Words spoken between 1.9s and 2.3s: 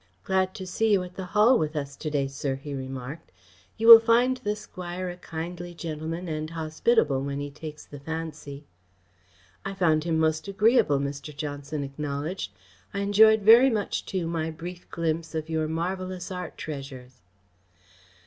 to day,